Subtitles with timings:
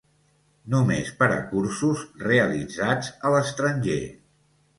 [0.73, 4.01] Només per a cursos realitzats a l'estranger.